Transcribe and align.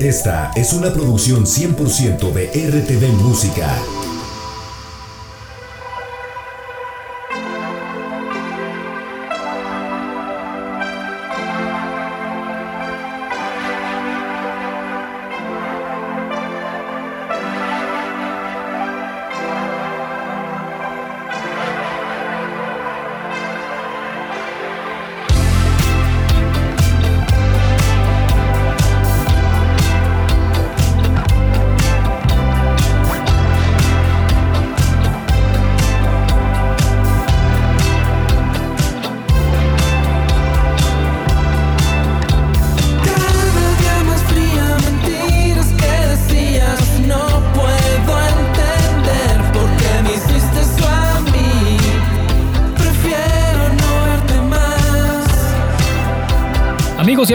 Esta 0.00 0.50
es 0.56 0.72
una 0.72 0.94
producción 0.94 1.44
100% 1.44 2.32
de 2.32 2.46
RTV 2.46 3.22
Música. 3.22 3.99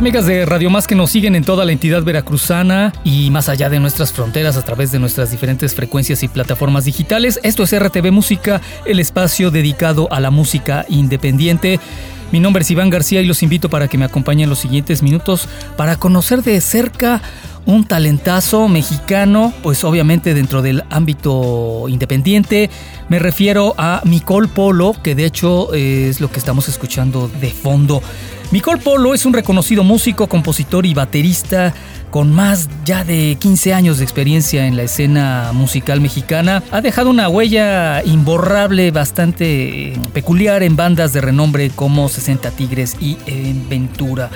Amigas 0.06 0.28
de 0.28 0.46
Radio 0.46 0.70
Más 0.70 0.86
que 0.86 0.94
nos 0.94 1.10
siguen 1.10 1.34
en 1.34 1.44
toda 1.44 1.66
la 1.66 1.72
entidad 1.72 2.04
veracruzana 2.04 2.94
y 3.04 3.32
más 3.32 3.50
allá 3.50 3.72
de 3.72 3.80
nuestras 3.80 4.14
fronteras 4.14 4.56
a 4.56 4.62
través 4.62 4.92
de 4.92 5.00
nuestras 5.00 5.32
diferentes 5.32 5.74
frecuencias 5.74 6.22
y 6.22 6.28
plataformas 6.28 6.86
digitales. 6.86 7.40
Esto 7.42 7.64
es 7.64 7.74
RTV 7.76 8.12
Música, 8.12 8.62
el 8.86 9.00
espacio 9.00 9.50
dedicado 9.50 10.08
a 10.12 10.20
la 10.20 10.30
música 10.30 10.86
independiente. 10.90 11.80
Mi 12.32 12.40
nombre 12.40 12.62
es 12.62 12.70
Iván 12.70 12.92
García 12.92 13.22
y 13.22 13.26
los 13.26 13.42
invito 13.42 13.68
para 13.68 13.88
que 13.88 13.98
me 13.98 14.06
acompañen 14.06 14.48
los 14.48 14.60
siguientes 14.60 15.02
minutos 15.02 15.50
para 15.76 15.96
conocer 15.96 16.44
de 16.44 16.62
cerca 16.62 17.24
un 17.66 17.84
talentazo 17.84 18.68
mexicano, 18.68 19.54
pues 19.64 19.84
obviamente 19.84 20.36
dentro 20.36 20.62
del 20.62 20.84
ámbito 20.92 21.86
independiente. 21.90 22.70
Me 23.10 23.18
refiero 23.18 23.74
a 23.80 24.02
Micol 24.06 24.50
Polo, 24.50 24.96
que 25.02 25.16
de 25.16 25.26
hecho 25.26 25.74
es 25.74 26.22
lo 26.22 26.30
que 26.30 26.38
estamos 26.38 26.70
escuchando 26.70 27.28
de 27.42 27.50
fondo. 27.50 28.04
Nicole 28.52 28.80
Polo 28.80 29.14
es 29.14 29.26
un 29.26 29.34
reconocido 29.34 29.84
músico, 29.84 30.28
compositor 30.28 30.86
y 30.86 30.94
baterista 30.94 31.74
con 32.12 32.32
más 32.32 32.70
ya 32.86 33.04
de 33.04 33.38
15 33.40 33.74
años 33.74 33.98
de 33.98 34.04
experiencia 34.04 34.68
en 34.68 34.78
la 34.78 34.84
escena 34.84 35.52
musical 35.54 36.00
mexicana. 36.00 36.64
Ha 36.72 36.80
dejado 36.80 37.10
una 37.10 37.28
huella 37.28 38.02
imborrable, 38.04 38.92
bastante 38.92 39.94
peculiar 40.14 40.64
en 40.64 40.78
bandas 40.78 41.12
de 41.12 41.22
renombre 41.22 41.72
como 41.72 42.08
60 42.08 42.52
Tigres 42.52 42.96
y 43.02 43.18
Ventura. 43.68 44.30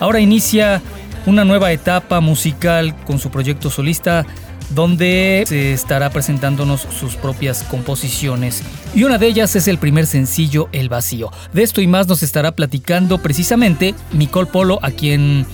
Ahora 0.00 0.20
inicia 0.20 0.82
una 1.24 1.44
nueva 1.44 1.72
etapa 1.72 2.20
musical 2.20 2.94
con 3.06 3.18
su 3.18 3.30
proyecto 3.30 3.70
solista 3.70 4.26
donde 4.74 5.44
se 5.46 5.72
estará 5.72 6.10
presentándonos 6.10 6.80
sus 6.82 7.16
propias 7.16 7.62
composiciones. 7.64 8.62
Y 8.94 9.04
una 9.04 9.18
de 9.18 9.26
ellas 9.26 9.56
es 9.56 9.68
el 9.68 9.78
primer 9.78 10.06
sencillo 10.06 10.68
El 10.72 10.88
Vacío. 10.88 11.30
De 11.52 11.62
esto 11.62 11.80
y 11.80 11.86
más 11.86 12.08
nos 12.08 12.22
estará 12.22 12.52
platicando 12.52 13.18
precisamente 13.18 13.94
Nicole 14.12 14.50
Polo, 14.50 14.78
a 14.82 14.90
quien 14.90 15.46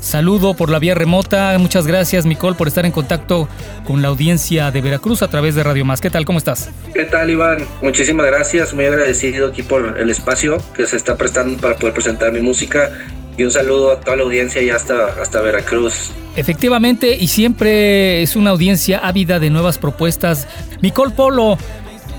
saludo 0.00 0.54
por 0.54 0.70
la 0.70 0.78
vía 0.78 0.94
remota. 0.94 1.56
Muchas 1.58 1.86
gracias, 1.86 2.26
Nicole, 2.26 2.56
por 2.56 2.68
estar 2.68 2.86
en 2.86 2.92
contacto 2.92 3.48
con 3.84 4.02
la 4.02 4.08
audiencia 4.08 4.70
de 4.70 4.80
Veracruz 4.80 5.22
a 5.22 5.28
través 5.28 5.54
de 5.54 5.62
Radio 5.62 5.84
Más. 5.84 6.00
¿Qué 6.00 6.10
tal? 6.10 6.24
¿Cómo 6.24 6.38
estás? 6.38 6.70
¿Qué 6.94 7.04
tal, 7.04 7.30
Iván? 7.30 7.58
Muchísimas 7.82 8.26
gracias. 8.26 8.74
Muy 8.74 8.86
agradecido 8.86 9.48
aquí 9.48 9.62
por 9.62 9.98
el 9.98 10.10
espacio 10.10 10.58
que 10.74 10.86
se 10.86 10.96
está 10.96 11.16
prestando 11.16 11.60
para 11.60 11.76
poder 11.76 11.94
presentar 11.94 12.32
mi 12.32 12.40
música. 12.40 12.90
Y 13.36 13.44
un 13.44 13.50
saludo 13.50 13.92
a 13.92 14.00
toda 14.00 14.16
la 14.16 14.22
audiencia 14.24 14.60
y 14.62 14.70
hasta, 14.70 15.06
hasta 15.20 15.40
Veracruz. 15.40 16.12
Efectivamente, 16.36 17.16
y 17.16 17.28
siempre 17.28 18.22
es 18.22 18.36
una 18.36 18.50
audiencia 18.50 18.98
ávida 18.98 19.38
de 19.38 19.50
nuevas 19.50 19.78
propuestas. 19.78 20.46
Nicole 20.80 21.12
Polo, 21.12 21.58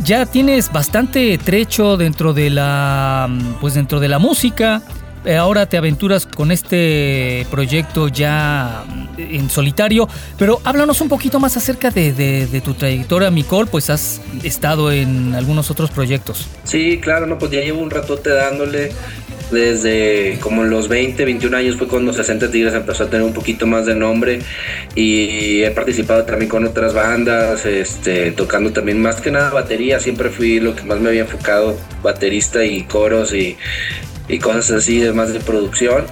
ya 0.03 0.25
tienes 0.25 0.71
bastante 0.71 1.37
trecho 1.37 1.97
dentro 1.97 2.33
de 2.33 2.49
la 2.49 3.29
pues 3.59 3.75
dentro 3.75 3.99
de 3.99 4.07
la 4.07 4.19
música. 4.19 4.81
Eh, 5.23 5.37
ahora 5.37 5.67
te 5.67 5.77
aventuras 5.77 6.25
con 6.25 6.51
este 6.51 7.45
proyecto 7.51 8.07
ya 8.07 8.83
en 9.17 9.51
solitario, 9.51 10.09
pero 10.37 10.59
háblanos 10.63 10.99
un 10.99 11.09
poquito 11.09 11.39
más 11.39 11.55
acerca 11.57 11.91
de, 11.91 12.11
de, 12.11 12.61
tu 12.61 12.73
trayectoria, 12.73 13.29
Nicole, 13.29 13.69
pues 13.69 13.91
has 13.91 14.19
estado 14.43 14.91
en 14.91 15.35
algunos 15.35 15.69
otros 15.69 15.91
proyectos. 15.91 16.47
Sí, 16.63 16.99
claro, 16.99 17.27
no, 17.27 17.37
pues 17.37 17.51
ya 17.51 17.61
llevo 17.61 17.81
un 17.81 17.91
ratote 17.91 18.31
dándole 18.31 18.91
desde 19.51 20.37
como 20.39 20.63
los 20.63 20.87
20, 20.87 21.25
21 21.25 21.57
años 21.57 21.75
fue 21.77 21.87
cuando 21.87 22.13
60 22.13 22.49
Tigres 22.51 22.73
empezó 22.73 23.03
a 23.03 23.09
tener 23.09 23.25
un 23.25 23.33
poquito 23.33 23.67
más 23.67 23.85
de 23.85 23.95
nombre 23.95 24.39
y 24.95 25.63
he 25.63 25.71
participado 25.71 26.23
también 26.23 26.49
con 26.49 26.65
otras 26.65 26.93
bandas, 26.93 27.65
este, 27.65 28.31
tocando 28.31 28.71
también 28.71 29.01
más 29.01 29.21
que 29.21 29.31
nada 29.31 29.49
batería, 29.49 29.99
siempre 29.99 30.29
fui 30.29 30.59
lo 30.59 30.75
que 30.75 30.83
más 30.83 30.99
me 30.99 31.09
había 31.09 31.21
enfocado, 31.21 31.77
baterista 32.01 32.63
y 32.63 32.83
coros 32.83 33.33
y, 33.33 33.57
y 34.27 34.39
cosas 34.39 34.71
así, 34.71 35.01
más 35.13 35.33
de 35.33 35.39
producción. 35.39 36.05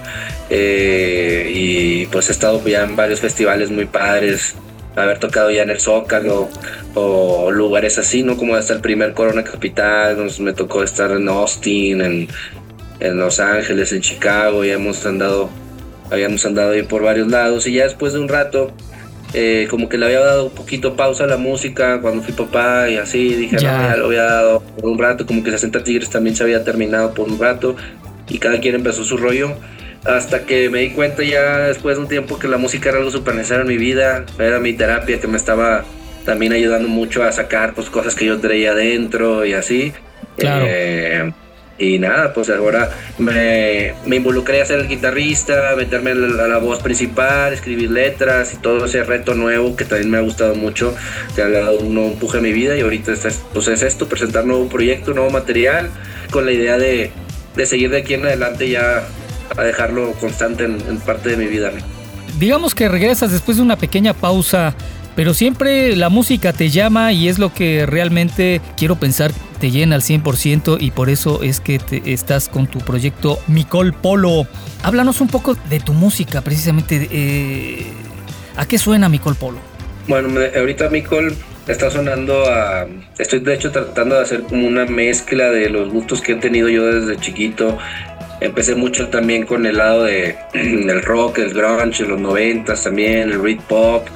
Eh, 0.50 1.52
y 1.54 2.06
pues 2.06 2.28
he 2.28 2.32
estado 2.32 2.62
ya 2.66 2.82
en 2.82 2.96
varios 2.96 3.20
festivales 3.20 3.70
muy 3.70 3.86
padres, 3.86 4.56
haber 4.96 5.18
tocado 5.18 5.50
ya 5.50 5.62
en 5.62 5.70
el 5.70 5.80
Zócalo 5.80 6.48
o 6.94 7.50
lugares 7.52 7.98
así, 7.98 8.22
¿no? 8.24 8.36
Como 8.36 8.56
hasta 8.56 8.72
el 8.72 8.80
primer 8.80 9.14
Corona 9.14 9.44
Capital, 9.44 10.16
nos, 10.16 10.40
me 10.40 10.52
tocó 10.52 10.82
estar 10.82 11.12
en 11.12 11.28
Austin, 11.28 12.00
en, 12.00 12.28
en 13.00 13.18
Los 13.18 13.40
Ángeles, 13.40 13.92
en 13.92 14.00
Chicago, 14.00 14.64
ya 14.64 14.74
hemos 14.74 15.04
andado, 15.06 15.50
habíamos 16.10 16.44
andado 16.44 16.72
ahí 16.72 16.82
por 16.82 17.02
varios 17.02 17.28
lados 17.28 17.66
y 17.66 17.72
ya 17.74 17.84
después 17.84 18.12
de 18.12 18.20
un 18.20 18.28
rato, 18.28 18.72
eh, 19.32 19.66
como 19.70 19.88
que 19.88 19.96
le 19.96 20.06
había 20.06 20.20
dado 20.20 20.46
un 20.46 20.54
poquito 20.54 20.96
pausa 20.96 21.24
a 21.24 21.26
la 21.26 21.36
música 21.36 22.00
cuando 22.00 22.22
fui 22.22 22.34
papá 22.34 22.88
y 22.88 22.96
así, 22.96 23.34
dije, 23.34 23.58
ya. 23.58 23.78
no, 23.78 23.88
ya 23.88 23.96
lo 23.96 24.06
había 24.06 24.24
dado 24.24 24.60
por 24.60 24.90
un 24.90 24.98
rato, 24.98 25.26
como 25.26 25.42
que 25.42 25.50
60 25.50 25.82
Tigres 25.82 26.10
también 26.10 26.36
se 26.36 26.42
había 26.42 26.62
terminado 26.62 27.14
por 27.14 27.28
un 27.28 27.38
rato 27.38 27.76
y 28.28 28.38
cada 28.38 28.60
quien 28.60 28.74
empezó 28.74 29.04
su 29.04 29.16
rollo. 29.16 29.54
Hasta 30.04 30.46
que 30.46 30.70
me 30.70 30.80
di 30.80 30.90
cuenta 30.90 31.22
ya 31.22 31.58
después 31.58 31.96
de 31.98 32.02
un 32.02 32.08
tiempo 32.08 32.38
que 32.38 32.48
la 32.48 32.56
música 32.56 32.88
era 32.88 32.98
algo 32.98 33.10
súper 33.10 33.34
necesario 33.34 33.62
en 33.62 33.68
mi 33.68 33.76
vida, 33.76 34.24
era 34.38 34.58
mi 34.58 34.72
terapia 34.72 35.20
que 35.20 35.26
me 35.26 35.36
estaba 35.36 35.84
también 36.24 36.54
ayudando 36.54 36.88
mucho 36.88 37.22
a 37.22 37.32
sacar 37.32 37.74
pues, 37.74 37.90
cosas 37.90 38.14
que 38.14 38.24
yo 38.24 38.40
traía 38.40 38.72
adentro 38.72 39.44
y 39.44 39.52
así. 39.52 39.92
Claro. 40.38 40.64
Eh, 40.66 41.32
y 41.80 41.98
nada, 41.98 42.34
pues 42.34 42.50
ahora 42.50 42.90
me, 43.18 43.94
me 44.04 44.16
involucré 44.16 44.60
a 44.60 44.66
ser 44.66 44.80
el 44.80 44.88
guitarrista, 44.88 45.74
meterme 45.78 46.10
a 46.10 46.14
la, 46.14 46.58
voz 46.58 46.82
principal, 46.82 47.54
escribir 47.54 47.90
letras 47.90 48.52
y 48.52 48.58
todo 48.58 48.84
ese 48.84 49.02
reto 49.02 49.34
nuevo 49.34 49.74
que 49.76 49.86
también 49.86 50.10
me 50.10 50.18
ha 50.18 50.20
gustado 50.20 50.54
mucho, 50.54 50.94
que 51.34 51.40
ha 51.40 51.48
dado 51.48 51.78
un 51.78 51.94
nuevo 51.94 52.10
empuje 52.10 52.36
a 52.36 52.40
mi 52.42 52.52
vida 52.52 52.76
y 52.76 52.82
ahorita 52.82 53.12
pues 53.54 53.68
es 53.68 53.80
esto, 53.80 54.06
presentar 54.06 54.44
nuevo 54.44 54.68
proyecto, 54.68 55.14
nuevo 55.14 55.30
material, 55.30 55.88
con 56.30 56.44
la 56.44 56.52
idea 56.52 56.76
de, 56.76 57.12
de 57.56 57.66
seguir 57.66 57.88
de 57.88 57.98
aquí 57.98 58.12
en 58.12 58.26
adelante 58.26 58.68
ya 58.68 59.02
a 59.56 59.62
dejarlo 59.62 60.12
constante 60.20 60.64
en, 60.64 60.78
en 60.86 61.00
parte 61.00 61.30
de 61.30 61.38
mi 61.38 61.46
vida. 61.46 61.72
Digamos 62.38 62.74
que 62.74 62.90
regresas 62.90 63.32
después 63.32 63.56
de 63.56 63.62
una 63.62 63.76
pequeña 63.76 64.12
pausa 64.12 64.76
pero 65.16 65.34
siempre 65.34 65.96
la 65.96 66.08
música 66.08 66.52
te 66.52 66.70
llama 66.70 67.12
y 67.12 67.28
es 67.28 67.38
lo 67.38 67.52
que 67.52 67.84
realmente 67.84 68.60
quiero 68.76 68.96
pensar 68.96 69.32
te 69.60 69.70
llena 69.70 69.94
al 69.94 70.02
100% 70.02 70.78
y 70.80 70.90
por 70.90 71.10
eso 71.10 71.42
es 71.42 71.60
que 71.60 71.78
te 71.78 72.12
estás 72.12 72.48
con 72.48 72.66
tu 72.66 72.78
proyecto 72.78 73.38
Micol 73.46 73.92
Polo. 73.92 74.46
Háblanos 74.82 75.20
un 75.20 75.28
poco 75.28 75.54
de 75.68 75.78
tu 75.80 75.92
música, 75.92 76.40
precisamente. 76.40 77.08
Eh, 77.10 77.86
¿A 78.56 78.66
qué 78.66 78.78
suena 78.78 79.08
Micol 79.08 79.36
Polo? 79.36 79.58
Bueno, 80.08 80.40
ahorita 80.56 80.88
Micol 80.88 81.36
está 81.68 81.90
sonando 81.90 82.46
a... 82.50 82.86
Estoy 83.18 83.40
de 83.40 83.54
hecho 83.54 83.70
tratando 83.70 84.16
de 84.16 84.22
hacer 84.22 84.42
como 84.42 84.66
una 84.66 84.86
mezcla 84.86 85.50
de 85.50 85.68
los 85.68 85.90
gustos 85.90 86.22
que 86.22 86.32
he 86.32 86.36
tenido 86.36 86.68
yo 86.68 86.86
desde 86.86 87.20
chiquito. 87.20 87.78
Empecé 88.40 88.74
mucho 88.74 89.08
también 89.08 89.44
con 89.44 89.66
el 89.66 89.76
lado 89.76 90.04
de 90.04 90.36
el 90.54 91.02
rock, 91.02 91.38
el 91.38 91.52
grunge, 91.52 92.06
los 92.06 92.18
noventas 92.18 92.84
también, 92.84 93.30
el 93.30 93.42
Read 93.42 93.60
pop, 93.68 94.06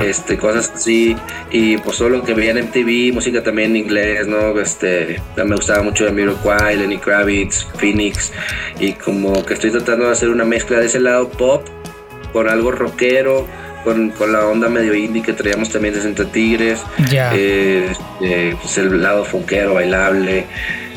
este, 0.00 0.38
cosas 0.38 0.70
así. 0.74 1.16
Y 1.50 1.76
pues 1.78 1.98
todo 1.98 2.08
lo 2.08 2.22
que 2.22 2.34
veía 2.34 2.52
en 2.52 2.66
MTV, 2.66 3.12
música 3.12 3.42
también 3.42 3.70
en 3.70 3.78
inglés, 3.78 4.28
¿no? 4.28 4.58
Este, 4.60 5.20
me 5.36 5.56
gustaba 5.56 5.82
mucho 5.82 6.04
de 6.04 6.12
Miroquai, 6.12 6.76
Lenny 6.76 6.98
Kravitz, 6.98 7.66
Phoenix. 7.76 8.32
Y 8.78 8.92
como 8.92 9.44
que 9.44 9.54
estoy 9.54 9.72
tratando 9.72 10.06
de 10.06 10.12
hacer 10.12 10.28
una 10.28 10.44
mezcla 10.44 10.78
de 10.78 10.86
ese 10.86 11.00
lado 11.00 11.28
pop 11.28 11.66
con 12.32 12.48
algo 12.48 12.70
rockero. 12.70 13.46
Con, 13.84 14.10
con 14.10 14.32
la 14.32 14.44
onda 14.44 14.68
medio 14.68 14.92
indie 14.92 15.22
que 15.22 15.32
traíamos 15.32 15.70
también 15.70 15.94
de 15.94 16.02
Santa 16.02 16.24
Tigres, 16.30 16.82
eh, 17.12 17.88
este, 17.90 18.56
pues 18.60 18.76
el 18.76 19.00
lado 19.00 19.24
funkero, 19.24 19.74
bailable, 19.74 20.44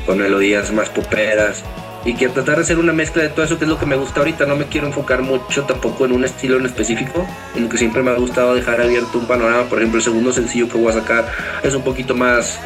con 0.06 0.18
melodías 0.18 0.74
más 0.74 0.90
poperas. 0.90 1.64
Y 2.06 2.14
quiero 2.14 2.34
tratar 2.34 2.56
de 2.58 2.64
hacer 2.64 2.80
una 2.80 2.94
mezcla 2.94 3.24
de 3.24 3.30
todo 3.30 3.46
eso 3.46 3.58
que 3.58 3.66
es 3.66 3.70
lo 3.70 3.78
que 3.78 3.86
me 3.86 3.96
gusta 3.96 4.20
ahorita. 4.22 4.46
No 4.46 4.56
me 4.56 4.66
quiero 4.66 4.88
enfocar 4.88 5.22
mucho 5.22 5.64
tampoco 5.64 6.06
en 6.06 6.14
un 6.14 6.24
estilo 6.24 6.58
en 6.58 6.66
específico, 6.66 7.28
como 7.54 7.70
que 7.70 7.78
siempre 7.78 8.02
me 8.02 8.12
ha 8.12 8.16
gustado 8.16 8.56
dejar 8.56 8.82
abierto 8.82 9.18
un 9.18 9.28
panorama. 9.28 9.64
Por 9.64 9.80
ejemplo, 9.80 10.00
el 10.00 10.04
segundo 10.04 10.34
sencillo 10.34 10.68
que 10.68 10.78
voy 10.78 10.90
a 10.90 10.94
sacar 10.94 11.28
es 11.64 11.74
un 11.76 11.84
poquito 11.84 12.16
más 12.16 12.60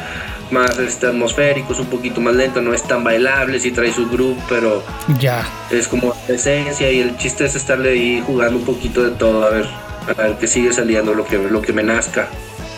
más 0.50 0.78
este, 0.78 1.08
atmosférico, 1.08 1.72
es 1.72 1.80
un 1.80 1.86
poquito 1.86 2.20
más 2.20 2.34
lento, 2.34 2.62
no 2.62 2.72
es 2.72 2.82
tan 2.84 3.02
bailable, 3.02 3.58
sí 3.58 3.72
trae 3.72 3.92
su 3.92 4.08
groove, 4.08 4.40
pero 4.48 4.80
ya 5.18 5.44
es 5.70 5.88
como 5.88 6.14
esencia 6.28 6.90
y 6.90 7.00
el 7.00 7.16
chiste 7.16 7.44
es 7.46 7.56
estarle 7.56 7.90
ahí 7.90 8.22
jugando 8.24 8.58
un 8.58 8.64
poquito 8.64 9.02
de 9.02 9.10
todo, 9.10 9.44
a 9.44 9.50
ver, 9.50 9.66
a 10.08 10.22
ver 10.22 10.38
que 10.38 10.46
sigue 10.46 10.72
saliendo 10.72 11.14
lo 11.14 11.24
que, 11.24 11.36
lo 11.36 11.60
que 11.62 11.72
me 11.72 11.82
nazca, 11.82 12.28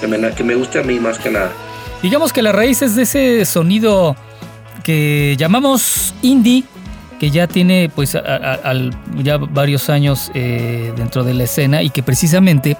que 0.00 0.06
me, 0.06 0.30
que 0.32 0.44
me 0.44 0.54
guste 0.54 0.78
a 0.78 0.82
mí 0.82 0.98
más 0.98 1.18
que 1.18 1.30
nada. 1.30 1.52
Digamos 2.02 2.32
que 2.32 2.42
la 2.42 2.52
raíz 2.52 2.80
es 2.80 2.94
de 2.94 3.02
ese 3.02 3.44
sonido 3.44 4.16
que 4.88 5.36
llamamos 5.38 6.14
indie, 6.22 6.64
que 7.20 7.30
ya 7.30 7.46
tiene 7.46 7.90
pues 7.94 8.12
ya 8.14 9.36
varios 9.36 9.90
años 9.90 10.30
eh, 10.32 10.94
dentro 10.96 11.24
de 11.24 11.34
la 11.34 11.44
escena 11.44 11.82
y 11.82 11.90
que 11.90 12.02
precisamente 12.02 12.74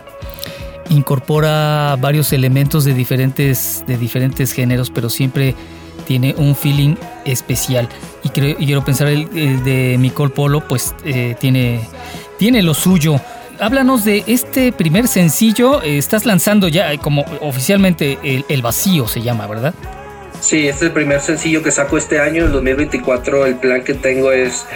incorpora 0.88 1.98
varios 2.00 2.32
elementos 2.32 2.86
de 2.86 2.94
diferentes, 2.94 3.84
de 3.86 3.98
diferentes 3.98 4.54
géneros, 4.54 4.88
pero 4.88 5.10
siempre 5.10 5.54
tiene 6.06 6.34
un 6.38 6.56
feeling 6.56 6.94
especial. 7.26 7.86
Y, 8.24 8.30
creo, 8.30 8.56
quiero 8.56 8.82
pensar 8.82 9.08
el, 9.08 9.28
de 9.62 9.96
Nicole 9.98 10.30
Polo, 10.30 10.66
pues 10.66 10.94
eh, 11.04 11.36
tiene, 11.38 11.82
tiene 12.38 12.62
lo 12.62 12.72
suyo. 12.72 13.20
Háblanos 13.60 14.06
de 14.06 14.24
este 14.26 14.72
primer 14.72 15.08
sencillo. 15.08 15.82
Eh, 15.82 15.98
estás 15.98 16.24
lanzando 16.24 16.68
ya 16.68 16.96
como 16.96 17.26
oficialmente 17.42 18.18
el, 18.22 18.46
el 18.48 18.62
Vacío 18.62 19.06
se 19.06 19.20
llama, 19.20 19.46
¿verdad? 19.46 19.74
Sí, 20.40 20.68
este 20.68 20.84
es 20.84 20.88
el 20.88 20.92
primer 20.92 21.20
sencillo 21.20 21.62
que 21.62 21.70
saco 21.70 21.98
este 21.98 22.20
año, 22.20 22.46
en 22.46 22.52
2024. 22.52 23.46
El 23.46 23.56
plan 23.56 23.82
que 23.82 23.94
tengo 23.94 24.32
es, 24.32 24.66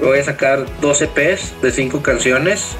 voy 0.00 0.18
a 0.18 0.24
sacar 0.24 0.66
12 0.80 1.10
EPs 1.14 1.62
de 1.62 1.70
5 1.70 2.02
canciones. 2.02 2.76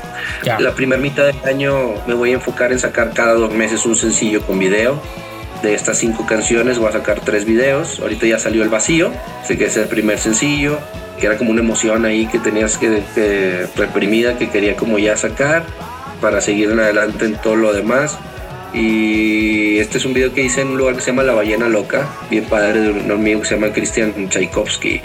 La 0.58 0.75
primera 0.75 1.00
mitad 1.00 1.25
del 1.26 1.38
año 1.44 1.94
me 2.06 2.14
voy 2.14 2.31
a 2.31 2.34
enfocar 2.34 2.73
en 2.73 2.78
sacar 2.78 3.12
cada 3.14 3.34
dos 3.34 3.52
meses 3.52 3.87
un 3.87 3.96
sencillo 3.96 4.43
con 4.43 4.58
video. 4.58 5.00
De 5.62 5.75
estas 5.75 5.99
5 5.99 6.26
canciones 6.26 6.78
voy 6.78 6.88
a 6.88 6.93
sacar 6.93 7.20
3 7.20 7.44
videos. 7.44 8.00
Ahorita 8.00 8.26
ya 8.26 8.38
salió 8.38 8.62
El 8.62 8.69
Vacío, 8.69 9.12
sé 9.46 9.56
que 9.56 9.67
es 9.67 9.76
el 9.76 9.87
primer 9.87 10.19
sencillo, 10.19 10.78
que 11.19 11.26
era 11.26 11.38
como 11.38 11.52
una 11.52 11.61
emoción 11.61 12.05
ahí 12.05 12.26
que 12.26 12.38
tenías 12.38 12.76
que, 12.76 13.02
que 13.14 13.67
reprimida, 13.76 14.37
que 14.37 14.50
quería 14.50 14.76
como 14.76 14.99
ya 14.99 15.17
sacar 15.17 15.64
para 16.20 16.40
seguir 16.40 16.70
en 16.70 16.81
adelante 16.81 17.25
en 17.25 17.37
todo 17.37 17.56
lo 17.56 17.73
demás. 17.73 18.19
Y 18.73 19.79
este 19.79 19.99
es 19.99 20.05
un 20.05 20.15
video 20.15 20.33
que 20.33 20.43
hice 20.43 20.61
en 20.61 20.69
un 20.69 20.79
lugar 20.79 20.95
que 20.95 21.01
se 21.01 21.11
llama 21.11 21.23
La 21.23 21.35
Ballena 21.35 21.69
Loca, 21.69 22.09
bien 22.31 22.45
padre 22.45 22.81
de 22.81 22.91
un 22.91 23.11
amigo 23.11 23.41
que 23.41 23.47
se 23.47 23.55
llama 23.55 23.73
Cristian 23.73 24.29
Tchaikovsky. 24.29 25.01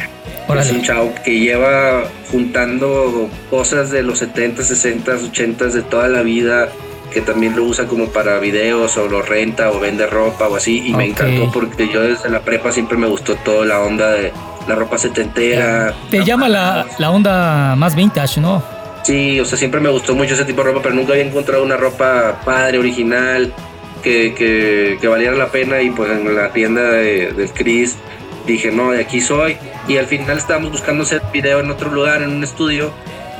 Es 0.60 0.72
un 0.72 0.82
chavo 0.82 1.14
que 1.24 1.40
lleva 1.40 2.04
juntando 2.30 3.30
cosas 3.50 3.90
de 3.90 4.04
los 4.04 4.20
70, 4.20 4.64
60, 4.64 5.12
80 5.12 5.68
de 5.68 5.82
toda 5.84 6.10
la 6.10 6.24
vida, 6.24 6.68
que 7.14 7.22
también 7.22 7.56
lo 7.56 7.64
usa 7.64 7.86
como 7.86 8.08
para 8.08 8.38
videos 8.40 8.98
o 8.98 9.08
lo 9.08 9.22
renta 9.22 9.72
o 9.72 9.80
vende 9.80 10.08
ropa 10.08 10.50
o 10.50 10.58
así. 10.58 10.84
Y 10.86 10.94
me 10.94 11.06
encantó 11.06 11.50
porque 11.52 11.88
yo 11.88 12.02
desde 12.02 12.30
la 12.30 12.42
prepa 12.42 12.72
siempre 12.72 12.98
me 12.98 13.08
gustó 13.08 13.36
toda 13.36 13.66
la 13.66 13.80
onda 13.80 14.12
de 14.12 14.34
la 14.68 14.76
ropa 14.76 14.98
setentera. 14.98 15.94
Te 16.10 16.26
llama 16.26 16.50
la, 16.50 16.86
la 16.98 17.12
onda 17.12 17.76
más 17.78 17.96
vintage, 17.96 18.42
¿no? 18.42 18.62
Sí, 19.04 19.40
o 19.40 19.46
sea, 19.46 19.58
siempre 19.58 19.80
me 19.80 19.90
gustó 19.90 20.16
mucho 20.16 20.36
ese 20.36 20.46
tipo 20.46 20.62
de 20.62 20.70
ropa, 20.70 20.84
pero 20.84 20.96
nunca 20.96 21.14
había 21.14 21.26
encontrado 21.26 21.64
una 21.64 21.76
ropa 21.76 22.42
padre, 22.46 22.78
original, 22.78 23.54
que, 24.04 24.34
que, 25.00 25.08
valiera 25.08 25.36
la 25.36 25.52
pena. 25.52 25.82
Y 25.82 25.90
pues 25.90 26.12
en 26.12 26.36
la 26.36 26.52
tienda 26.54 26.82
de, 26.82 27.34
del 27.34 27.50
Chris 27.52 27.96
dije, 28.46 28.72
no, 28.72 28.92
de 28.92 29.02
aquí 29.02 29.22
soy. 29.22 29.58
Y 29.88 29.98
al 29.98 30.06
final 30.06 30.38
estábamos 30.38 30.72
buscando 30.72 31.04
hacer 31.04 31.22
video 31.34 31.60
en 31.60 31.72
otro 31.72 31.92
lugar, 31.92 32.22
en 32.22 32.32
un 32.32 32.44
estudio. 32.44 32.92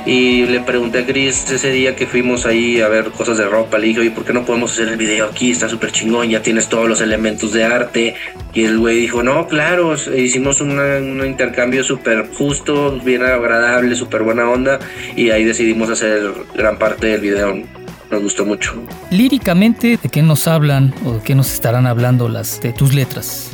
Y 0.04 0.46
le 0.46 0.60
pregunté 0.60 0.98
a 0.98 1.06
Chris 1.06 1.48
ese 1.50 1.70
día 1.70 1.94
que 1.94 2.06
fuimos 2.08 2.44
ahí 2.44 2.80
a 2.80 2.88
ver 2.88 3.10
cosas 3.10 3.38
de 3.38 3.46
ropa. 3.48 3.78
Le 3.78 3.88
dije, 3.88 4.00
oye, 4.00 4.10
¿por 4.10 4.24
qué 4.24 4.32
no 4.32 4.44
podemos 4.44 4.72
hacer 4.72 4.88
el 4.88 4.96
video 4.96 5.26
aquí? 5.26 5.52
Está 5.52 5.68
súper 5.68 5.92
chingón, 5.92 6.28
ya 6.28 6.42
tienes 6.42 6.68
todos 6.68 6.88
los 6.88 7.00
elementos 7.00 7.52
de 7.52 7.64
arte. 7.64 8.16
Y 8.52 8.64
el 8.64 8.78
güey 8.78 8.98
dijo, 8.98 9.22
no, 9.22 9.46
claro, 9.46 9.94
hicimos 9.94 10.60
un 10.60 11.24
intercambio 11.24 11.84
súper 11.84 12.28
justo, 12.34 12.98
bien 13.04 13.22
agradable, 13.22 13.94
súper 13.94 14.22
buena 14.22 14.50
onda. 14.50 14.80
Y 15.14 15.30
ahí 15.30 15.44
decidimos 15.44 15.88
hacer 15.88 16.32
gran 16.54 16.78
parte 16.78 17.06
del 17.06 17.20
video. 17.20 17.62
Nos 18.10 18.22
gustó 18.22 18.44
mucho. 18.44 18.74
Líricamente, 19.10 19.98
¿de 20.02 20.08
qué 20.08 20.20
nos 20.20 20.46
hablan 20.46 20.92
o 21.06 21.14
de 21.14 21.22
qué 21.22 21.34
nos 21.34 21.52
estarán 21.52 21.86
hablando 21.86 22.28
las 22.28 22.60
de 22.60 22.72
tus 22.72 22.92
letras? 22.92 23.52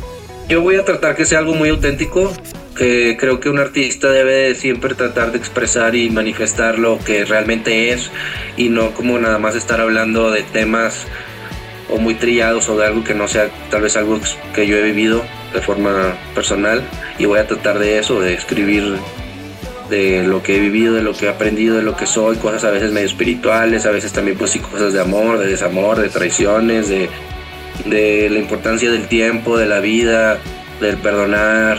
Yo 0.49 0.63
voy 0.63 0.77
a 0.77 0.85
tratar 0.85 1.15
que 1.15 1.27
sea 1.27 1.41
algo 1.41 1.55
muy 1.55 1.69
auténtico, 1.69 2.33
creo 2.79 3.41
que 3.41 3.49
un 3.49 3.59
artista 3.59 4.09
debe 4.09 4.55
siempre 4.55 4.95
tratar 4.95 5.33
de 5.33 5.39
expresar 5.39 5.95
y 5.95 6.11
manifestar 6.11 6.79
lo 6.79 6.99
que 6.99 7.25
realmente 7.25 7.93
es 7.93 8.11
y 8.57 8.69
no 8.69 8.93
como 8.93 9.19
nada 9.19 9.39
más 9.39 9.57
estar 9.57 9.81
hablando 9.81 10.31
de 10.31 10.43
temas 10.43 11.07
o 11.91 11.99
muy 11.99 12.15
trillados 12.15 12.69
o 12.69 12.79
de 12.79 12.87
algo 12.87 13.05
que 13.05 13.15
no 13.15 13.29
sea 13.29 13.51
tal 13.71 13.83
vez 13.83 13.97
algo 13.97 14.21
que 14.55 14.67
yo 14.67 14.77
he 14.77 14.83
vivido 14.83 15.25
de 15.53 15.61
forma 15.61 16.17
personal 16.35 16.83
y 17.19 17.25
voy 17.25 17.39
a 17.39 17.47
tratar 17.47 17.79
de 17.79 17.99
eso, 17.99 18.21
de 18.21 18.35
escribir 18.35 18.97
de 19.91 20.23
lo 20.23 20.43
que 20.43 20.57
he 20.57 20.61
vivido, 20.61 20.95
de 20.95 21.03
lo 21.03 21.15
que 21.15 21.27
he 21.27 21.29
aprendido, 21.29 21.77
de 21.77 21.83
lo 21.83 21.97
que 21.97 22.07
soy, 22.07 22.37
cosas 22.37 22.65
a 22.65 22.71
veces 22.71 22.93
medio 22.93 23.07
espirituales, 23.07 23.87
a 23.87 23.91
veces 23.91 24.13
también 24.13 24.37
pues 24.37 24.51
sí 24.51 24.59
cosas 24.59 24.93
de 24.93 25.01
amor, 25.01 25.39
de 25.39 25.47
desamor, 25.47 25.99
de 25.99 26.11
traiciones, 26.11 26.89
de, 26.89 27.09
de 27.87 28.29
la 28.31 28.39
importancia 28.39 28.91
del 28.91 29.09
tiempo, 29.09 29.57
de 29.57 29.67
la 29.67 29.81
vida, 29.81 30.39
del 30.81 30.99
perdonar, 30.99 31.79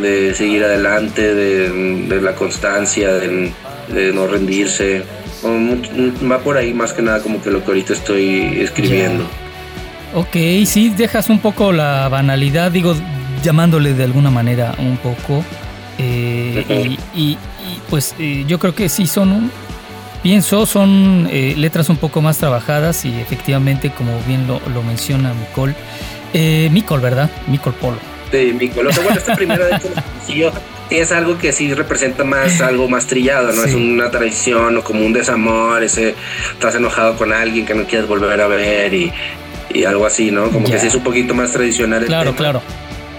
de 0.00 0.34
seguir 0.34 0.64
adelante, 0.64 1.34
de, 1.34 2.20
la 2.20 2.34
constancia, 2.34 3.12
de, 3.14 3.52
no 4.12 4.26
rendirse. 4.26 5.02
Va 5.44 6.38
por 6.38 6.56
ahí 6.56 6.72
más 6.72 6.92
que 6.92 7.02
nada 7.02 7.20
como 7.20 7.42
que 7.42 7.50
lo 7.50 7.62
que 7.62 7.68
ahorita 7.68 7.92
estoy 7.92 8.58
escribiendo. 8.60 9.24
Ok, 10.14 10.36
sí, 10.64 10.92
dejas 10.96 11.28
un 11.28 11.40
poco 11.40 11.72
la 11.72 12.08
banalidad, 12.08 12.70
digo, 12.70 12.94
llamándole 13.42 13.94
de 13.94 14.04
alguna 14.04 14.30
manera 14.30 14.74
un 14.78 14.96
poco. 14.96 15.44
Eh, 15.98 16.96
y, 17.14 17.38
pues 17.88 18.14
eh, 18.18 18.44
yo 18.46 18.58
creo 18.58 18.74
que 18.74 18.88
sí 18.88 19.06
son, 19.06 19.50
pienso, 20.22 20.66
son 20.66 21.28
eh, 21.30 21.54
letras 21.56 21.88
un 21.88 21.96
poco 21.96 22.20
más 22.20 22.38
trabajadas 22.38 23.04
y 23.04 23.14
efectivamente, 23.20 23.90
como 23.90 24.12
bien 24.26 24.46
lo, 24.46 24.60
lo 24.72 24.82
menciona 24.82 25.32
Micol, 25.34 25.74
Micol, 26.70 27.00
¿verdad? 27.00 27.30
Micol 27.46 27.72
Polo 27.74 28.15
de 28.30 28.52
mi 28.52 28.68
Bueno, 28.68 28.90
esta 28.90 29.34
primera 29.34 29.66
vez 29.66 29.82
que 30.88 31.00
es 31.00 31.12
algo 31.12 31.38
que 31.38 31.52
sí 31.52 31.72
representa 31.74 32.24
más 32.24 32.60
algo 32.60 32.88
más 32.88 33.06
trillado, 33.06 33.52
¿no? 33.52 33.64
Es 33.64 33.74
una 33.74 34.10
traición 34.10 34.76
o 34.76 34.84
como 34.84 35.04
un 35.04 35.12
desamor, 35.12 35.82
ese 35.82 36.14
estás 36.52 36.74
enojado 36.74 37.16
con 37.16 37.32
alguien 37.32 37.66
que 37.66 37.74
no 37.74 37.84
quieres 37.84 38.08
volver 38.08 38.40
a 38.40 38.46
ver 38.46 38.94
y, 38.94 39.12
y 39.72 39.84
algo 39.84 40.06
así, 40.06 40.30
¿no? 40.30 40.50
Como 40.50 40.68
que 40.68 40.78
sí 40.78 40.86
es 40.86 40.94
un 40.94 41.02
poquito 41.02 41.34
más 41.34 41.52
tradicional. 41.52 42.04
claro, 42.04 42.34
claro. 42.34 42.62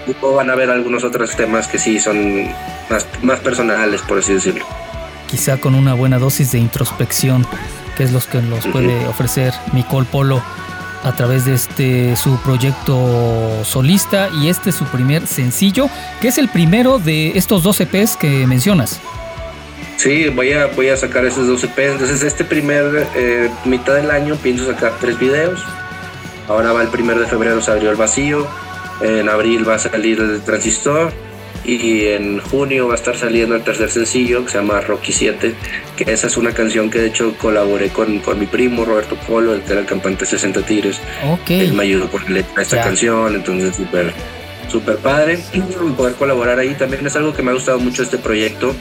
Luego 0.06 0.36
van 0.36 0.48
a 0.48 0.54
ver 0.54 0.70
algunos 0.70 1.04
otros 1.04 1.36
temas 1.36 1.68
que 1.68 1.78
sí 1.78 2.00
son 2.00 2.48
más, 2.88 3.06
más 3.22 3.40
personales, 3.40 4.00
por 4.00 4.18
así 4.18 4.32
decirlo. 4.32 4.64
Quizá 5.26 5.58
con 5.58 5.74
una 5.74 5.92
buena 5.92 6.18
dosis 6.18 6.52
de 6.52 6.58
introspección, 6.58 7.46
que 7.94 8.04
es 8.04 8.12
lo 8.12 8.20
que 8.20 8.40
nos 8.40 8.66
puede 8.68 9.06
ofrecer 9.06 9.52
Nicole 9.74 10.06
Polo 10.10 10.42
a 11.02 11.14
través 11.14 11.44
de 11.44 11.54
este 11.54 12.16
su 12.16 12.38
proyecto 12.42 13.64
solista 13.64 14.28
y 14.40 14.48
este 14.48 14.72
su 14.72 14.84
primer 14.86 15.26
sencillo, 15.26 15.88
que 16.20 16.28
es 16.28 16.38
el 16.38 16.48
primero 16.48 16.98
de 16.98 17.38
estos 17.38 17.62
12 17.62 17.84
EPs 17.84 18.16
que 18.16 18.46
mencionas. 18.46 19.00
Sí, 19.96 20.28
voy 20.28 20.52
a, 20.52 20.66
voy 20.66 20.88
a 20.88 20.96
sacar 20.96 21.24
esos 21.26 21.46
12 21.46 21.66
EPs. 21.66 21.92
Entonces, 21.92 22.22
este 22.22 22.44
primer 22.44 23.08
eh, 23.16 23.50
mitad 23.64 23.94
del 23.94 24.10
año 24.10 24.36
pienso 24.36 24.66
sacar 24.66 24.92
tres 25.00 25.18
videos. 25.18 25.60
Ahora 26.48 26.72
va 26.72 26.82
el 26.82 26.88
primero 26.88 27.20
de 27.20 27.26
febrero, 27.26 27.60
se 27.60 27.70
abrió 27.70 27.90
el 27.90 27.96
vacío. 27.96 28.46
En 29.00 29.28
abril 29.28 29.68
va 29.68 29.74
a 29.74 29.78
salir 29.78 30.20
el 30.20 30.40
transistor 30.42 31.12
y 31.68 32.06
en 32.06 32.40
junio 32.40 32.88
va 32.88 32.94
a 32.94 32.96
estar 32.96 33.16
saliendo 33.16 33.54
el 33.54 33.62
tercer 33.62 33.90
sencillo 33.90 34.44
que 34.44 34.52
se 34.52 34.58
llama 34.58 34.80
Rocky 34.80 35.12
7, 35.12 35.54
que 35.96 36.10
esa 36.10 36.26
es 36.26 36.36
una 36.38 36.52
canción 36.52 36.90
que 36.90 36.98
de 36.98 37.08
hecho 37.08 37.34
colaboré 37.36 37.90
con, 37.90 38.20
con 38.20 38.40
mi 38.40 38.46
primo 38.46 38.86
Roberto 38.86 39.16
Polo, 39.16 39.54
el 39.54 39.62
que 39.62 39.72
era 39.72 39.82
el 39.82 39.86
cantante 39.86 40.24
60 40.24 40.62
Tigres. 40.62 40.98
Okay. 41.42 41.60
Él 41.60 41.74
me 41.74 41.82
ayudó 41.82 42.08
letra 42.28 42.62
esta 42.62 42.82
canción, 42.82 43.34
entonces 43.34 43.76
súper 43.76 44.12
súper 44.70 44.96
padre. 44.96 45.38
Poder 45.96 46.14
colaborar 46.14 46.58
ahí 46.58 46.74
también 46.74 47.06
es 47.06 47.16
algo 47.16 47.34
que 47.34 47.42
me 47.42 47.50
ha 47.50 47.54
gustado 47.54 47.78
mucho 47.78 48.02
este 48.02 48.18
proyecto 48.18 48.74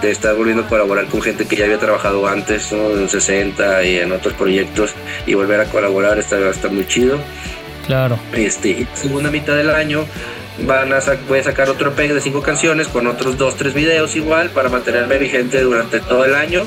de 0.00 0.10
estar 0.10 0.34
volviendo 0.34 0.62
a 0.62 0.68
colaborar 0.68 1.06
con 1.06 1.22
gente 1.22 1.46
que 1.46 1.56
ya 1.56 1.64
había 1.64 1.78
trabajado 1.78 2.26
antes, 2.26 2.72
¿no? 2.72 2.90
en 2.90 3.08
60 3.08 3.84
y 3.84 3.98
en 3.98 4.10
otros 4.10 4.34
proyectos, 4.34 4.94
y 5.26 5.34
volver 5.34 5.60
a 5.60 5.66
colaborar 5.66 6.18
está, 6.18 6.50
está 6.50 6.68
muy 6.68 6.86
chido. 6.86 7.18
Claro. 7.86 8.18
Este, 8.32 8.86
segunda 8.94 9.30
mitad 9.30 9.56
del 9.56 9.70
año 9.70 10.04
van 10.66 10.92
a 10.92 11.00
voy 11.28 11.38
a 11.38 11.44
sacar 11.44 11.68
otro 11.68 11.90
EP 11.90 12.12
de 12.12 12.20
cinco 12.20 12.42
canciones 12.42 12.88
con 12.88 13.06
otros 13.06 13.36
dos, 13.36 13.56
tres 13.56 13.74
videos 13.74 14.16
igual 14.16 14.50
para 14.50 14.68
mantenerme 14.68 15.18
vigente 15.18 15.60
durante 15.60 16.00
todo 16.00 16.24
el 16.24 16.34
año 16.34 16.64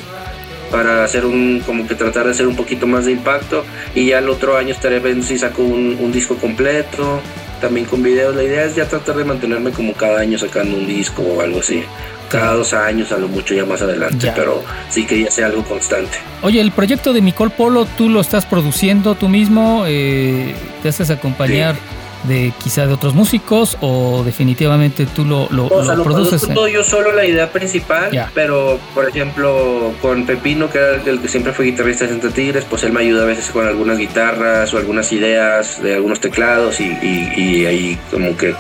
para 0.72 1.04
hacer 1.04 1.25
un, 1.25 1.62
como 1.66 1.88
que 1.88 1.96
tratar 1.96 2.25
de 2.25 2.32
hacer 2.32 2.48
un 2.48 2.56
poquito 2.56 2.88
más 2.88 3.06
de 3.06 3.14
impacto 3.14 3.64
y 3.94 4.08
ya 4.08 4.20
el 4.20 4.30
otro 4.30 4.58
año 4.58 4.74
estaré 4.74 5.00
viendo 5.00 5.25
si 5.25 5.38
saco 5.38 5.64
un, 5.64 6.12
disco 6.12 6.36
completo, 6.36 7.22
también 7.62 7.86
con 7.86 8.04
videos. 8.04 8.36
La 8.36 8.44
idea 8.44 8.66
es 8.66 8.75
ya 8.75 8.88
tratar 8.88 9.16
de 9.16 9.24
mantenerme 9.24 9.72
como 9.72 9.94
cada 9.94 10.20
año 10.20 10.38
sacando 10.38 10.75
un 10.75 10.88
disco 10.88 11.22
o 11.22 11.42
algo 11.42 11.60
así. 11.60 11.84
Cada 12.30 12.54
dos 12.54 12.74
años, 12.74 13.12
a 13.12 13.18
lo 13.18 13.28
mucho 13.28 13.54
ya 13.54 13.66
más 13.66 13.82
adelante, 13.82 14.32
pero 14.36 14.64
sí 14.90 15.06
que 15.06 15.22
ya 15.22 15.32
sea 15.32 15.46
algo 15.46 15.64
constante. 15.64 16.18
Oye, 16.42 16.60
el 16.60 16.72
proyecto 16.72 17.14
de 17.14 17.22
Micol 17.22 17.52
Polo, 17.52 17.86
¿tú 17.86 18.10
lo 18.10 18.20
estás 18.20 18.46
produciendo 18.46 19.16
tú 19.16 19.30
mismo? 19.30 19.84
Eh, 19.88 20.56
¿Te 20.82 20.90
haces 20.90 21.12
acompañar? 21.12 21.75
De 22.27 22.53
quizá 22.63 22.86
de 22.86 22.94
otros 22.94 23.13
músicos 23.13 23.77
o 23.82 24.24
definitivamente 24.24 25.05
tú 25.05 25.25
lo, 25.25 25.48
lo, 25.51 25.70
lo, 25.70 26.03
produces? 26.03 26.41
Todo 26.41 26.67
yo 26.67 26.84
solo 26.84 27.12
la 27.12 27.25
idea 27.25 27.51
principal, 27.51 28.29
pero 28.34 28.79
por 28.94 29.08
ejemplo 29.08 29.94
con 30.01 30.25
Pepino, 30.25 30.70
que 30.70 30.77
era 30.77 30.96
el 31.05 31.20
que 31.20 31.27
siempre 31.27 31.53
fue 31.53 31.65
guitarrista 31.65 32.05
de 32.05 32.12
Santa 32.12 32.29
Tigres, 32.29 32.65
pues 32.70 32.84
él 32.84 32.91
me 32.91 33.01
ayuda 33.01 33.24
a 33.24 33.25
veces 33.25 33.50
con 33.50 33.67
algunas 33.67 33.98
guitarras 33.98 34.74
o 34.74 34.77
algunas 34.77 35.12
ideas 35.12 35.82
de 35.82 35.96
algunos 35.96 36.20
teclados 36.20 36.79
y, 36.79 36.86
y, 36.86 37.65
ahí 37.65 37.98
como 38.12 38.36
que 38.38 38.55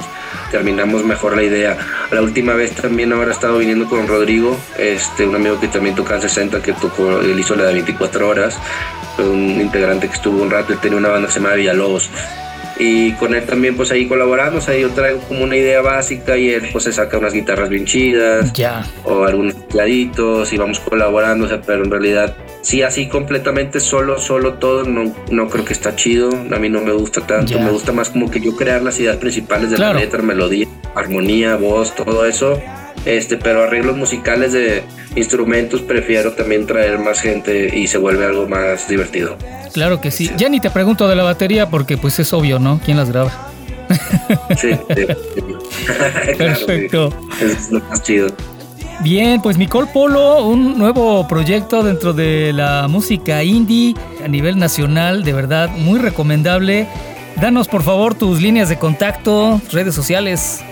terminamos 0.51 1.03
mejor 1.03 1.35
la 1.35 1.43
idea. 1.43 1.77
La 2.11 2.21
última 2.21 2.53
vez 2.53 2.71
también 2.71 3.11
ahora 3.13 3.29
he 3.29 3.33
estado 3.33 3.57
viniendo 3.57 3.87
con 3.87 4.07
Rodrigo, 4.07 4.57
este, 4.77 5.25
un 5.25 5.35
amigo 5.35 5.59
que 5.59 5.67
también 5.67 5.95
toca 5.95 6.15
en 6.15 6.21
60, 6.21 6.61
que 6.61 6.73
tocó, 6.73 7.19
él 7.19 7.37
hizo 7.39 7.55
la 7.55 7.65
de 7.65 7.73
24 7.73 8.27
horas, 8.27 8.57
un 9.17 9.59
integrante 9.61 10.07
que 10.07 10.13
estuvo 10.13 10.41
un 10.41 10.49
rato, 10.49 10.73
y 10.73 10.77
tenía 10.77 10.97
una 10.97 11.09
banda 11.09 11.27
que 11.27 11.33
se 11.33 11.39
llama 11.39 11.55
Villalobos 11.55 12.09
y 12.77 13.13
con 13.13 13.33
él 13.33 13.45
también 13.45 13.75
pues 13.75 13.91
ahí 13.91 14.07
colaboramos, 14.07 14.67
ahí 14.67 14.81
yo 14.81 14.89
traigo 14.89 15.19
como 15.21 15.43
una 15.43 15.55
idea 15.55 15.81
básica 15.81 16.37
y 16.37 16.49
él 16.49 16.69
pues 16.71 16.83
se 16.83 16.93
saca 16.93 17.17
unas 17.17 17.33
guitarras 17.33 17.69
bien 17.69 17.85
chidas 17.85 18.51
ya. 18.53 18.85
o 19.03 19.23
algunos 19.23 19.55
tecladitos 19.55 20.51
y 20.51 20.57
vamos 20.57 20.79
colaborando, 20.79 21.45
o 21.45 21.47
sea, 21.47 21.61
pero 21.61 21.83
en 21.83 21.91
realidad 21.91 22.35
sí 22.61 22.81
así 22.81 23.07
completamente 23.07 23.79
solo, 23.79 24.19
solo 24.19 24.55
todo 24.55 24.83
no, 24.83 25.13
no 25.31 25.47
creo 25.47 25.63
que 25.63 25.73
está 25.73 25.95
chido, 25.95 26.29
a 26.29 26.59
mí 26.59 26.69
no 26.69 26.81
me 26.81 26.91
gusta 26.91 27.21
tanto, 27.25 27.59
me 27.59 27.71
gusta 27.71 27.91
más 27.91 28.09
como 28.09 28.29
que 28.29 28.39
yo 28.39 28.55
crear 28.55 28.81
las 28.81 28.99
ideas 28.99 29.17
principales 29.17 29.71
de 29.71 29.77
la 29.77 29.93
letra, 29.93 30.21
melodía, 30.21 30.67
armonía, 30.95 31.55
voz, 31.55 31.95
todo 31.95 32.25
eso 32.25 32.59
este, 33.05 33.37
pero 33.37 33.63
arreglos 33.63 33.95
musicales 33.95 34.51
de 34.51 34.83
instrumentos 35.15 35.81
prefiero 35.81 36.33
también 36.33 36.65
traer 36.65 36.99
más 36.99 37.21
gente 37.21 37.77
y 37.77 37.87
se 37.87 37.97
vuelve 37.97 38.25
algo 38.25 38.47
más 38.47 38.87
divertido. 38.87 39.37
Claro 39.73 40.01
que 40.01 40.11
sí. 40.11 40.31
Ya 40.37 40.49
ni 40.49 40.59
te 40.59 40.69
pregunto 40.69 41.07
de 41.07 41.15
la 41.15 41.23
batería 41.23 41.69
porque 41.69 41.97
pues 41.97 42.19
es 42.19 42.31
obvio, 42.33 42.59
¿no? 42.59 42.79
¿Quién 42.83 42.97
las 42.97 43.09
graba? 43.09 43.31
Sí, 44.57 44.71
sí. 44.95 45.05
Perfecto. 46.37 47.13
es 47.41 47.71
lo 47.71 47.79
más 47.81 48.01
chido. 48.01 48.27
Bien, 49.01 49.41
pues 49.41 49.57
Nicole 49.57 49.89
Polo, 49.93 50.45
un 50.45 50.77
nuevo 50.77 51.27
proyecto 51.27 51.83
dentro 51.83 52.13
de 52.13 52.53
la 52.53 52.87
música 52.87 53.43
indie 53.43 53.93
a 54.23 54.27
nivel 54.27 54.57
nacional, 54.57 55.23
de 55.23 55.33
verdad, 55.33 55.69
muy 55.69 55.99
recomendable. 55.99 56.87
Danos 57.39 57.67
por 57.67 57.83
favor 57.83 58.15
tus 58.15 58.41
líneas 58.41 58.69
de 58.69 58.79
contacto, 58.79 59.61
redes 59.71 59.93
sociales. 59.93 60.63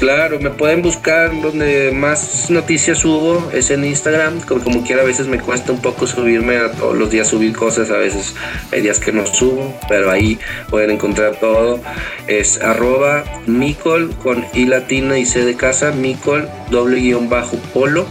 Claro, 0.00 0.40
me 0.40 0.48
pueden 0.48 0.80
buscar 0.80 1.30
donde 1.42 1.92
más 1.92 2.48
noticias 2.48 3.00
subo, 3.00 3.50
es 3.52 3.70
en 3.70 3.84
Instagram, 3.84 4.40
como, 4.40 4.64
como 4.64 4.82
quiera 4.82 5.02
a 5.02 5.04
veces 5.04 5.26
me 5.26 5.38
cuesta 5.38 5.72
un 5.72 5.82
poco 5.82 6.06
subirme 6.06 6.56
a 6.56 6.72
todos 6.72 6.96
los 6.96 7.10
días 7.10 7.28
subir 7.28 7.54
cosas, 7.54 7.90
a 7.90 7.98
veces 7.98 8.34
hay 8.72 8.80
días 8.80 8.98
que 8.98 9.12
no 9.12 9.26
subo, 9.26 9.78
pero 9.90 10.10
ahí 10.10 10.38
pueden 10.70 10.92
encontrar 10.92 11.36
todo. 11.36 11.80
Es 12.28 12.62
arroba 12.62 13.24
micol 13.46 14.14
con 14.22 14.42
i 14.54 14.64
latina 14.64 15.18
y 15.18 15.26
c 15.26 15.44
de 15.44 15.54
casa, 15.54 15.92
micol 15.92 16.48
doble 16.70 16.98
guion 16.98 17.28
bajo 17.28 17.58
polo. 17.74 18.06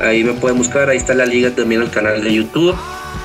Ahí 0.00 0.24
me 0.24 0.32
pueden 0.32 0.58
buscar, 0.58 0.88
ahí 0.88 0.96
está 0.96 1.14
la 1.14 1.24
liga 1.24 1.50
también 1.50 1.82
al 1.82 1.92
canal 1.92 2.24
de 2.24 2.34
YouTube 2.34 2.76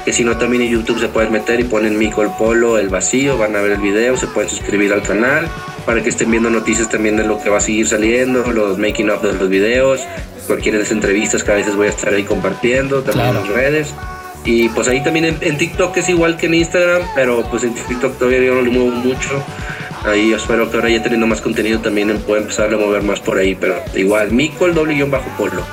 que 0.05 0.13
si 0.13 0.23
no 0.23 0.37
también 0.37 0.61
en 0.61 0.69
YouTube 0.69 0.99
se 0.99 1.07
pueden 1.07 1.31
meter 1.31 1.59
y 1.59 1.63
ponen 1.63 1.97
Micol 1.97 2.29
Polo, 2.37 2.77
el 2.77 2.89
vacío, 2.89 3.39
van 3.39 3.55
a 3.55 3.61
ver 3.61 3.71
el 3.71 3.81
video, 3.81 4.15
se 4.17 4.27
pueden 4.27 4.51
suscribir 4.51 4.93
al 4.93 5.01
canal 5.01 5.49
para 5.85 6.01
que 6.01 6.09
estén 6.09 6.31
viendo 6.31 6.49
noticias 6.49 6.89
también 6.89 7.17
de 7.17 7.23
lo 7.25 7.41
que 7.41 7.49
va 7.49 7.57
a 7.57 7.61
seguir 7.61 7.87
saliendo, 7.87 8.51
los 8.51 8.77
making 8.77 9.09
of 9.09 9.21
de 9.21 9.33
los 9.33 9.49
videos, 9.49 10.01
cualquiera 10.47 10.77
de 10.77 10.83
las 10.83 10.91
entrevistas 10.91 11.43
que 11.43 11.51
a 11.51 11.55
veces 11.55 11.75
voy 11.75 11.87
a 11.87 11.89
estar 11.89 12.13
ahí 12.13 12.23
compartiendo, 12.23 13.01
también 13.01 13.27
en 13.27 13.35
las 13.35 13.47
redes. 13.47 13.93
Y 14.43 14.69
pues 14.69 14.87
ahí 14.87 15.03
también 15.03 15.37
en, 15.41 15.57
TikTok 15.57 15.97
es 15.97 16.09
igual 16.09 16.37
que 16.37 16.45
en 16.45 16.53
Instagram, 16.53 17.01
pero 17.15 17.43
pues 17.49 17.63
en 17.63 17.73
TikTok 17.73 18.17
todavía 18.17 18.43
yo 18.43 18.55
no 18.55 18.61
lo 18.61 18.71
muevo 18.71 18.91
mucho. 18.91 19.43
Ahí 20.03 20.33
espero 20.33 20.69
que 20.69 20.77
ahora 20.77 20.89
ya 20.89 21.01
teniendo 21.01 21.25
más 21.25 21.41
contenido 21.41 21.79
también 21.79 22.15
pueda 22.19 22.41
empezar 22.41 22.71
a 22.71 22.77
mover 22.77 23.01
más 23.01 23.19
por 23.19 23.39
ahí, 23.39 23.55
pero 23.55 23.81
igual, 23.95 24.31
Micol 24.31 24.75
doble 24.75 24.93
guion 24.93 25.09
bajo 25.09 25.29
polo. 25.35 25.63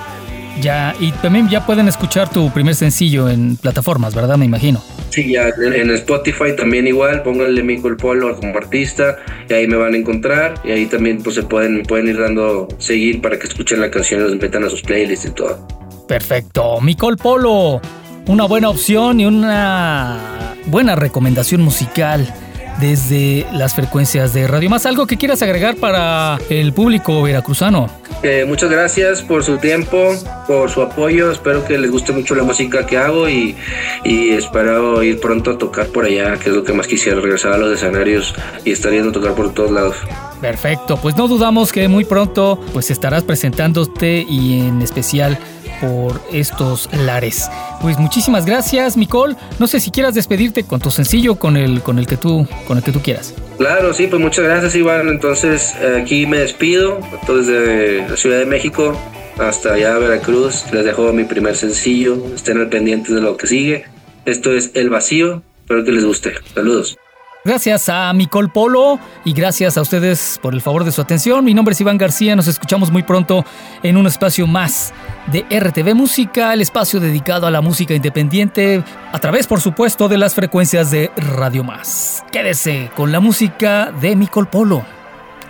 Ya, 0.60 0.94
y 1.00 1.12
también 1.12 1.48
ya 1.48 1.64
pueden 1.64 1.88
escuchar 1.88 2.28
tu 2.28 2.50
primer 2.50 2.74
sencillo 2.74 3.28
en 3.28 3.56
plataformas, 3.56 4.14
¿verdad? 4.14 4.36
Me 4.36 4.44
imagino. 4.44 4.82
Sí, 5.10 5.32
ya 5.32 5.48
en 5.48 5.90
Spotify 5.90 6.56
también 6.56 6.86
igual, 6.86 7.22
pónganle 7.22 7.62
Mico 7.62 7.94
Polo 7.96 8.34
como 8.36 8.56
artista 8.56 9.16
y 9.48 9.52
ahí 9.52 9.66
me 9.66 9.76
van 9.76 9.94
a 9.94 9.96
encontrar 9.96 10.54
y 10.64 10.70
ahí 10.70 10.86
también 10.86 11.22
pues 11.22 11.36
se 11.36 11.42
pueden, 11.42 11.82
pueden 11.82 12.08
ir 12.08 12.18
dando 12.18 12.68
seguir 12.78 13.20
para 13.20 13.38
que 13.38 13.46
escuchen 13.46 13.80
la 13.80 13.90
canción 13.90 14.20
y 14.20 14.24
los 14.24 14.36
metan 14.36 14.64
a 14.64 14.70
sus 14.70 14.82
playlists 14.82 15.26
y 15.26 15.30
todo. 15.30 15.66
Perfecto, 16.08 16.80
Micol 16.80 17.16
Polo, 17.16 17.80
una 18.26 18.44
buena 18.44 18.70
opción 18.70 19.20
y 19.20 19.26
una 19.26 20.18
buena 20.66 20.94
recomendación 20.94 21.60
musical 21.60 22.32
desde 22.80 23.46
las 23.52 23.74
frecuencias 23.74 24.32
de 24.32 24.46
Radio 24.46 24.70
Más. 24.70 24.86
¿Algo 24.86 25.06
que 25.06 25.16
quieras 25.16 25.42
agregar 25.42 25.76
para 25.76 26.38
el 26.48 26.72
público 26.72 27.22
veracruzano? 27.22 27.90
Eh, 28.22 28.44
muchas 28.46 28.70
gracias 28.70 29.22
por 29.22 29.42
su 29.42 29.58
tiempo, 29.58 30.14
por 30.46 30.70
su 30.70 30.82
apoyo. 30.82 31.30
Espero 31.30 31.64
que 31.64 31.76
les 31.78 31.90
guste 31.90 32.12
mucho 32.12 32.34
la 32.34 32.44
música 32.44 32.86
que 32.86 32.96
hago 32.96 33.28
y, 33.28 33.56
y 34.04 34.30
espero 34.30 35.02
ir 35.02 35.20
pronto 35.20 35.52
a 35.52 35.58
tocar 35.58 35.86
por 35.88 36.04
allá, 36.04 36.36
que 36.36 36.50
es 36.50 36.54
lo 36.54 36.62
que 36.62 36.72
más 36.72 36.86
quisiera, 36.86 37.20
regresar 37.20 37.52
a 37.52 37.58
los 37.58 37.72
escenarios 37.72 38.34
y 38.64 38.72
estar 38.72 38.92
yendo 38.92 39.10
a 39.10 39.12
tocar 39.12 39.34
por 39.34 39.52
todos 39.52 39.70
lados. 39.70 39.96
Perfecto, 40.40 40.96
pues 40.96 41.16
no 41.16 41.28
dudamos 41.28 41.72
que 41.72 41.86
muy 41.86 42.04
pronto 42.04 42.60
pues 42.72 42.90
estarás 42.90 43.22
presentándote 43.22 44.26
y 44.28 44.60
en 44.60 44.82
especial 44.82 45.38
por 45.82 46.20
estos 46.32 46.88
lares. 46.92 47.50
Pues 47.82 47.98
muchísimas 47.98 48.46
gracias, 48.46 48.96
Micol. 48.96 49.36
No 49.58 49.66
sé 49.66 49.80
si 49.80 49.90
quieras 49.90 50.14
despedirte 50.14 50.64
con 50.64 50.80
tu 50.80 50.90
sencillo, 50.90 51.34
con 51.34 51.56
el, 51.56 51.82
con 51.82 51.98
el 51.98 52.06
que 52.06 52.16
tú, 52.16 52.46
con 52.66 52.78
el 52.78 52.84
que 52.84 52.92
tú 52.92 53.00
quieras. 53.02 53.34
Claro, 53.58 53.92
sí, 53.92 54.06
pues 54.06 54.22
muchas 54.22 54.44
gracias, 54.44 54.74
Iván. 54.76 55.08
Entonces 55.08 55.74
aquí 56.00 56.26
me 56.26 56.38
despido, 56.38 57.00
desde 57.28 58.08
la 58.08 58.16
Ciudad 58.16 58.38
de 58.38 58.46
México 58.46 58.96
hasta 59.38 59.74
allá 59.74 59.98
Veracruz. 59.98 60.64
Les 60.72 60.84
dejo 60.84 61.12
mi 61.12 61.24
primer 61.24 61.56
sencillo. 61.56 62.22
Estén 62.34 62.58
al 62.58 62.68
pendiente 62.68 63.12
de 63.12 63.20
lo 63.20 63.36
que 63.36 63.46
sigue. 63.46 63.84
Esto 64.24 64.52
es 64.52 64.70
El 64.74 64.90
Vacío. 64.90 65.42
Espero 65.60 65.84
que 65.84 65.92
les 65.92 66.04
guste. 66.04 66.34
Saludos. 66.54 66.96
Gracias 67.44 67.88
a 67.88 68.12
Micol 68.12 68.50
Polo 68.50 69.00
y 69.24 69.32
gracias 69.32 69.76
a 69.76 69.80
ustedes 69.80 70.38
por 70.40 70.54
el 70.54 70.60
favor 70.60 70.84
de 70.84 70.92
su 70.92 71.00
atención. 71.00 71.44
Mi 71.44 71.54
nombre 71.54 71.72
es 71.72 71.80
Iván 71.80 71.98
García, 71.98 72.36
nos 72.36 72.46
escuchamos 72.46 72.92
muy 72.92 73.02
pronto 73.02 73.44
en 73.82 73.96
un 73.96 74.06
espacio 74.06 74.46
más 74.46 74.94
de 75.26 75.44
RTV 75.50 75.96
Música, 75.96 76.52
el 76.54 76.60
espacio 76.60 77.00
dedicado 77.00 77.48
a 77.48 77.50
la 77.50 77.60
música 77.60 77.94
independiente, 77.94 78.84
a 79.10 79.18
través 79.18 79.48
por 79.48 79.60
supuesto 79.60 80.08
de 80.08 80.18
las 80.18 80.36
frecuencias 80.36 80.92
de 80.92 81.10
Radio 81.16 81.64
Más. 81.64 82.24
Quédese 82.30 82.92
con 82.94 83.10
la 83.10 83.18
música 83.18 83.90
de 83.90 84.14
Micol 84.14 84.46
Polo, 84.46 84.84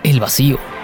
El 0.01 0.19
Vacío. 0.19 0.82